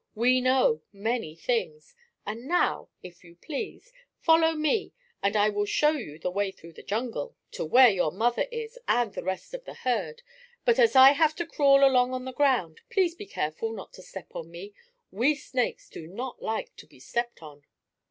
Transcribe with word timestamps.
We 0.15 0.41
know 0.41 0.81
many 0.91 1.35
things. 1.35 1.93
And 2.25 2.47
now, 2.47 2.89
if 3.03 3.23
you 3.23 3.35
please, 3.35 3.93
follow 4.19 4.53
me 4.53 4.93
and 5.21 5.35
I 5.35 5.49
will 5.49 5.67
show 5.67 5.91
you 5.91 6.17
the 6.17 6.31
way 6.31 6.49
through 6.49 6.73
the 6.73 6.81
jungle 6.81 7.35
to 7.51 7.63
where 7.63 7.89
your 7.91 8.11
mother 8.11 8.47
is, 8.51 8.79
and 8.87 9.13
the 9.13 9.21
rest 9.21 9.53
of 9.53 9.63
the 9.65 9.75
herd. 9.75 10.23
But 10.65 10.79
as 10.79 10.95
I 10.95 11.11
have 11.11 11.35
to 11.35 11.45
crawl 11.45 11.85
along 11.87 12.15
on 12.15 12.25
the 12.25 12.33
ground, 12.33 12.81
please 12.89 13.13
be 13.13 13.27
careful 13.27 13.73
not 13.73 13.93
to 13.93 14.01
step 14.01 14.35
on 14.35 14.49
me. 14.49 14.73
We 15.11 15.35
snakes 15.35 15.87
do 15.87 16.07
not 16.07 16.41
like 16.41 16.75
to 16.77 16.87
be 16.87 16.99
stepped 16.99 17.43
on." 17.43 17.63